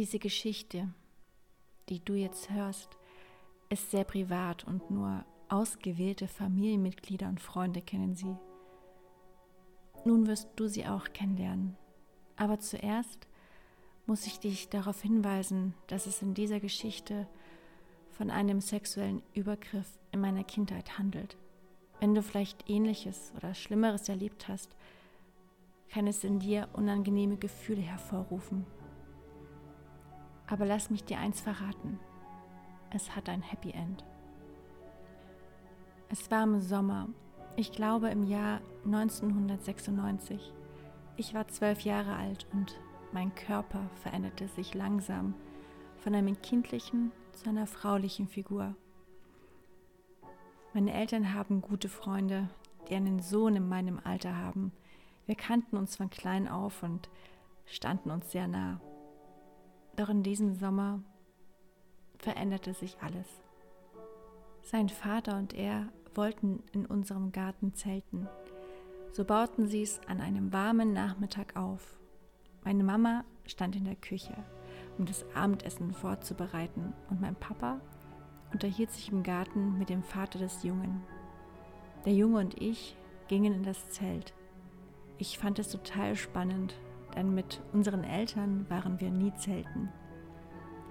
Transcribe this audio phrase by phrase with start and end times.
[0.00, 0.88] Diese Geschichte,
[1.90, 2.88] die du jetzt hörst,
[3.68, 8.34] ist sehr privat und nur ausgewählte Familienmitglieder und Freunde kennen sie.
[10.06, 11.76] Nun wirst du sie auch kennenlernen.
[12.36, 13.28] Aber zuerst
[14.06, 17.28] muss ich dich darauf hinweisen, dass es in dieser Geschichte
[18.08, 21.36] von einem sexuellen Übergriff in meiner Kindheit handelt.
[21.98, 24.74] Wenn du vielleicht ähnliches oder Schlimmeres erlebt hast,
[25.90, 28.64] kann es in dir unangenehme Gefühle hervorrufen.
[30.50, 31.98] Aber lass mich dir eins verraten.
[32.90, 34.04] Es hat ein Happy End.
[36.08, 37.08] Es war im Sommer,
[37.54, 40.52] ich glaube im Jahr 1996.
[41.16, 42.80] Ich war zwölf Jahre alt und
[43.12, 45.34] mein Körper veränderte sich langsam
[45.98, 48.74] von einem kindlichen zu einer fraulichen Figur.
[50.74, 52.48] Meine Eltern haben gute Freunde,
[52.88, 54.72] die einen Sohn in meinem Alter haben.
[55.26, 57.08] Wir kannten uns von klein auf und
[57.66, 58.80] standen uns sehr nah.
[60.00, 61.02] Doch in diesem Sommer
[62.16, 63.26] veränderte sich alles.
[64.62, 68.26] Sein Vater und er wollten in unserem Garten zelten.
[69.12, 71.98] So bauten sie es an einem warmen Nachmittag auf.
[72.64, 74.34] Meine Mama stand in der Küche,
[74.96, 77.78] um das Abendessen vorzubereiten, und mein Papa
[78.54, 81.02] unterhielt sich im Garten mit dem Vater des Jungen.
[82.06, 82.96] Der Junge und ich
[83.28, 84.32] gingen in das Zelt.
[85.18, 86.74] Ich fand es total spannend,
[87.16, 89.90] denn mit unseren Eltern waren wir nie zelten.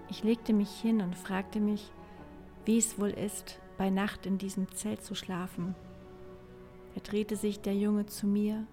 [0.09, 1.91] Ich legte mich hin und fragte mich,
[2.65, 5.75] wie es wohl ist, bei Nacht in diesem Zelt zu schlafen.
[6.95, 8.65] Da drehte sich der Junge zu mir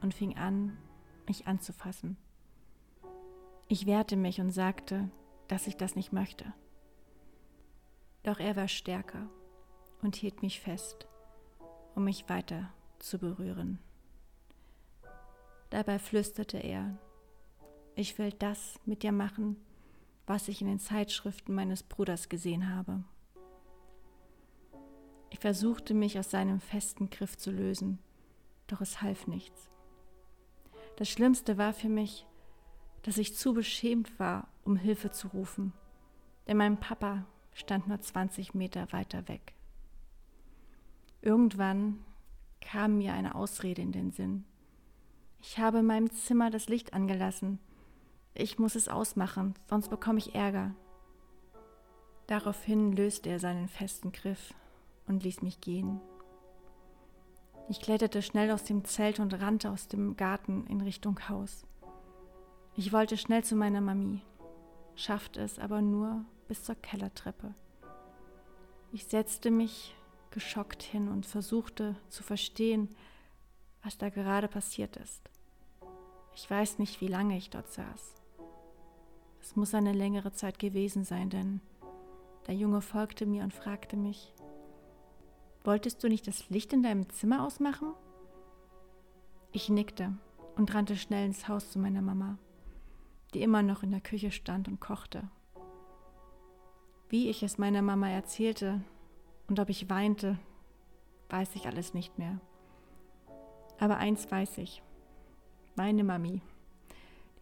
[0.00, 0.76] und fing an,
[1.26, 2.16] mich anzufassen.
[3.68, 5.10] Ich wehrte mich und sagte,
[5.46, 6.52] dass ich das nicht möchte.
[8.22, 9.28] Doch er war stärker
[10.02, 11.06] und hielt mich fest,
[11.94, 13.78] um mich weiter zu berühren.
[15.70, 16.98] Dabei flüsterte er,
[17.94, 19.56] ich will das mit dir machen,
[20.26, 23.02] was ich in den Zeitschriften meines Bruders gesehen habe.
[25.30, 27.98] Ich versuchte mich aus seinem festen Griff zu lösen,
[28.66, 29.70] doch es half nichts.
[30.96, 32.26] Das Schlimmste war für mich,
[33.02, 35.72] dass ich zu beschämt war, um Hilfe zu rufen,
[36.46, 39.54] denn mein Papa stand nur 20 Meter weiter weg.
[41.20, 42.04] Irgendwann
[42.60, 44.44] kam mir eine Ausrede in den Sinn.
[45.40, 47.58] Ich habe in meinem Zimmer das Licht angelassen.
[48.34, 50.74] Ich muss es ausmachen, sonst bekomme ich Ärger.
[52.26, 54.54] Daraufhin löste er seinen festen Griff
[55.06, 56.00] und ließ mich gehen.
[57.68, 61.66] Ich kletterte schnell aus dem Zelt und rannte aus dem Garten in Richtung Haus.
[62.76, 64.22] Ich wollte schnell zu meiner Mami,
[64.94, 67.54] schaffte es aber nur bis zur Kellertreppe.
[68.92, 69.94] Ich setzte mich
[70.30, 72.94] geschockt hin und versuchte zu verstehen,
[73.82, 75.30] was da gerade passiert ist.
[76.34, 78.14] Ich weiß nicht, wie lange ich dort saß.
[79.40, 81.60] Es muss eine längere Zeit gewesen sein, denn
[82.46, 84.32] der Junge folgte mir und fragte mich,
[85.64, 87.92] Wolltest du nicht das Licht in deinem Zimmer ausmachen?
[89.52, 90.16] Ich nickte
[90.56, 92.38] und rannte schnell ins Haus zu meiner Mama,
[93.34, 95.28] die immer noch in der Küche stand und kochte.
[97.08, 98.82] Wie ich es meiner Mama erzählte
[99.46, 100.38] und ob ich weinte,
[101.30, 102.40] weiß ich alles nicht mehr.
[103.78, 104.82] Aber eins weiß ich,
[105.76, 106.42] meine Mami,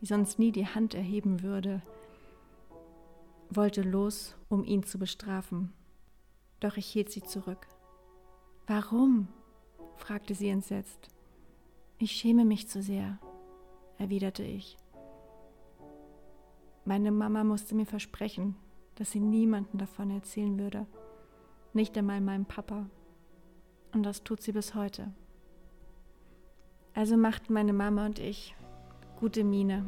[0.00, 1.82] die sonst nie die Hand erheben würde,
[3.50, 5.72] wollte los, um ihn zu bestrafen.
[6.60, 7.66] Doch ich hielt sie zurück.
[8.66, 9.28] Warum?
[9.96, 11.08] fragte sie entsetzt.
[11.98, 13.18] Ich schäme mich zu sehr,
[13.98, 14.76] erwiderte ich.
[16.84, 18.54] Meine Mama musste mir versprechen,
[18.96, 20.86] dass sie niemanden davon erzählen würde,
[21.72, 22.90] nicht einmal meinem Papa.
[23.92, 25.12] Und das tut sie bis heute.
[26.96, 28.56] Also machten meine Mama und ich
[29.20, 29.86] gute Miene.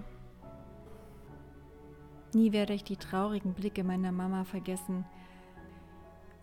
[2.32, 5.04] Nie werde ich die traurigen Blicke meiner Mama vergessen,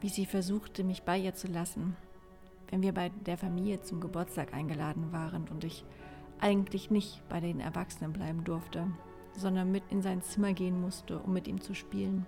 [0.01, 1.95] wie sie versuchte, mich bei ihr zu lassen
[2.69, 5.85] wenn wir bei der Familie zum Geburtstag eingeladen waren und ich
[6.39, 8.87] eigentlich nicht bei den Erwachsenen bleiben durfte,
[9.33, 12.25] sondern mit in sein Zimmer gehen musste, um mit ihm zu spielen.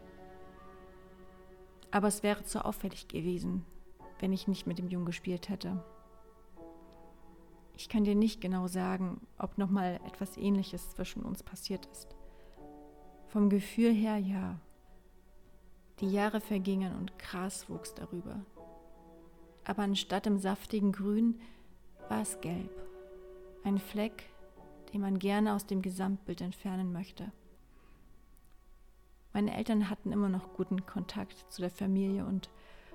[1.92, 3.66] Aber es wäre zu auffällig gewesen,
[4.19, 5.83] wenn ich nicht mit dem Jungen gespielt hätte.
[7.78, 12.16] Ich kann dir nicht genau sagen, ob noch mal etwas Ähnliches zwischen uns passiert ist.
[13.28, 14.60] Vom Gefühl her ja.
[16.00, 18.46] Die Jahre vergingen und Gras wuchs darüber
[19.68, 21.40] aber anstatt im saftigen Grün
[22.08, 22.72] war es gelb.
[23.66, 24.24] Ein Fleck,
[24.94, 27.34] den man gerne aus dem Gesamtbild entfernen möchte.
[29.34, 32.50] Meine Eltern hatten immer noch guten Kontakt zu der Familie und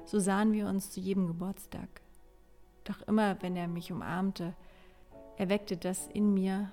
[0.07, 2.01] so sahen wir uns zu jedem Geburtstag.
[2.85, 4.55] Doch immer, wenn er mich umarmte,
[5.37, 6.73] erweckte das in mir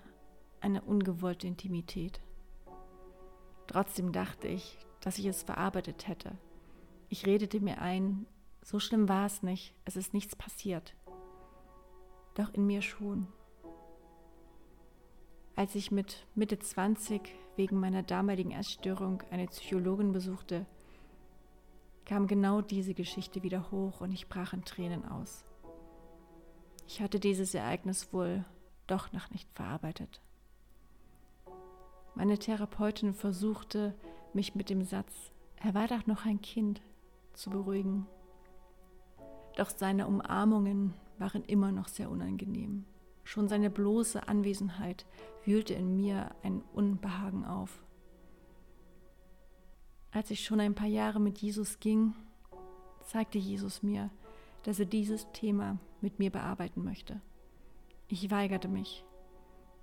[0.62, 2.22] eine ungewollte Intimität.
[3.68, 6.38] Trotzdem dachte ich, dass ich es verarbeitet hätte.
[7.08, 8.26] Ich redete mir ein,
[8.62, 10.96] so schlimm war es nicht, es ist nichts passiert.
[12.36, 13.28] Doch in mir schon.
[15.56, 17.22] Als ich mit Mitte 20
[17.58, 20.66] wegen meiner damaligen Essstörung eine Psychologin besuchte,
[22.06, 25.46] kam genau diese Geschichte wieder hoch und ich brach in Tränen aus.
[26.92, 28.44] Ich hatte dieses Ereignis wohl
[28.88, 30.22] doch noch nicht verarbeitet.
[32.16, 33.94] Meine Therapeutin versuchte,
[34.34, 35.14] mich mit dem Satz,
[35.58, 36.82] er war doch noch ein Kind,
[37.34, 38.08] zu beruhigen.
[39.56, 42.86] Doch seine Umarmungen waren immer noch sehr unangenehm.
[43.24, 45.06] Schon seine bloße Anwesenheit
[45.46, 47.84] wühlte in mir ein Unbehagen auf.
[50.10, 52.16] Als ich schon ein paar Jahre mit Jesus ging,
[53.06, 54.10] zeigte Jesus mir,
[54.64, 57.22] dass er dieses Thema mit mir bearbeiten möchte.
[58.08, 59.06] Ich weigerte mich,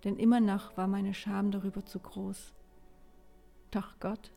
[0.04, 2.54] denn immer noch war meine Scham darüber zu groß.
[3.70, 4.32] Doch Gott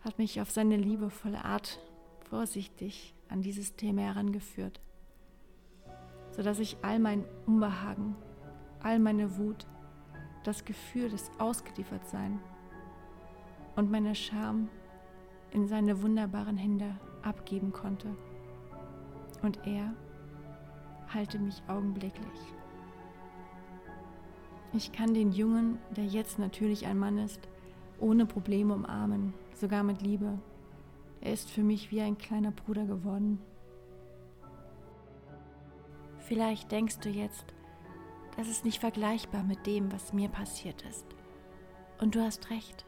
[0.00, 1.78] hat mich auf seine liebevolle Art
[2.28, 4.80] vorsichtig an dieses Thema herangeführt
[6.32, 8.16] sodass ich all mein Unbehagen,
[8.80, 9.66] all meine Wut,
[10.44, 12.40] das Gefühl des Ausgeliefertsein
[13.76, 14.68] und meine Scham
[15.50, 18.16] in seine wunderbaren Hände abgeben konnte.
[19.42, 19.94] Und er
[21.14, 22.40] halte mich augenblicklich.
[24.72, 27.40] Ich kann den Jungen, der jetzt natürlich ein Mann ist,
[28.00, 30.38] ohne Probleme umarmen, sogar mit Liebe.
[31.20, 33.38] Er ist für mich wie ein kleiner Bruder geworden.
[36.18, 37.44] Vielleicht denkst du jetzt,
[38.36, 41.04] das ist nicht vergleichbar mit dem, was mir passiert ist.
[42.00, 42.86] Und du hast recht.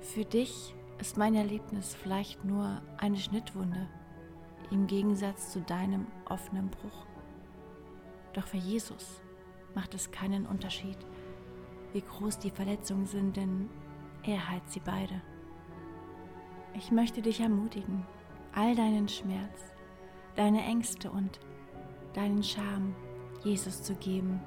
[0.00, 3.88] Für dich ist mein Erlebnis vielleicht nur eine Schnittwunde
[4.70, 7.06] im Gegensatz zu deinem offenen Bruch.
[8.32, 9.20] Doch für Jesus
[9.74, 10.98] macht es keinen Unterschied,
[11.92, 13.68] wie groß die Verletzungen sind, denn
[14.22, 15.20] er heilt sie beide.
[16.74, 18.06] Ich möchte dich ermutigen,
[18.52, 19.72] all deinen Schmerz,
[20.36, 21.40] deine Ängste und
[22.14, 22.94] deinen Scham
[23.42, 24.40] Jesus zu geben,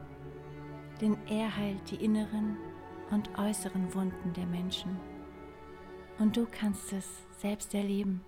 [1.02, 2.58] denn er heilt die inneren
[3.12, 4.98] und äußeren Wunden der Menschen.
[6.20, 8.22] Und du kannst es selbst erleben.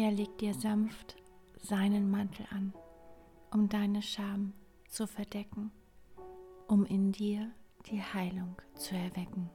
[0.00, 1.14] Er legt dir sanft
[1.60, 2.72] seinen Mantel an,
[3.52, 4.54] um deine Scham
[4.88, 5.70] zu verdecken,
[6.68, 7.50] um in dir
[7.84, 9.50] die Heilung zu erwecken.